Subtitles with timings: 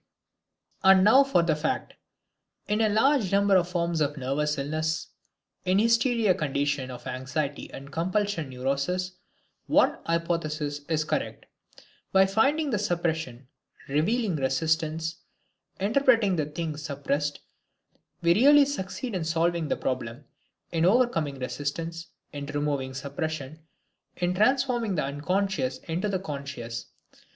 [0.83, 1.93] And now for the fact!
[2.67, 5.09] In a large number of forms of nervous illness,
[5.63, 9.11] in hysteria, conditions of anxiety and compulsion neuroses,
[9.67, 11.45] one hypothesis is correct.
[12.11, 13.47] By finding the suppression,
[13.87, 15.17] revealing resistance,
[15.79, 17.41] interpreting the thing suppressed,
[18.23, 20.25] we really succeed in solving the problem,
[20.71, 23.59] in overcoming resistance, in removing suppression,
[24.17, 26.87] in transforming the unconscious into the conscious.